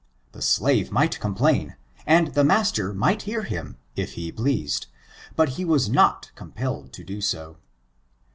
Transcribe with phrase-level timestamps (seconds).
[0.31, 1.75] The slave might complain,
[2.07, 4.87] and the mas ter might hear him if he pleased,
[5.35, 7.57] but he was not com pelled to do so.